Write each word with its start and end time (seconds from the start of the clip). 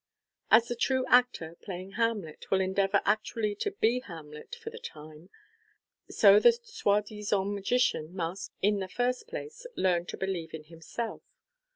As 0.49 0.67
the 0.67 0.75
true 0.75 1.05
actor, 1.09 1.55
playing 1.61 1.91
Hamlet, 1.91 2.49
will 2.49 2.59
endeavour 2.59 3.03
actually 3.05 3.53
to 3.57 3.69
be 3.69 3.99
Hamlet 3.99 4.55
for 4.55 4.71
the 4.71 4.79
time, 4.79 5.29
so 6.09 6.39
the 6.39 6.53
soi 6.53 7.01
disant 7.01 7.53
magician 7.53 8.11
must, 8.15 8.51
in 8.63 8.79
the 8.79 8.87
first 8.89 9.27
place, 9.27 9.67
learn 9.75 10.07
to 10.07 10.17
believe 10.17 10.55
in 10.55 10.63
himself. 10.63 11.21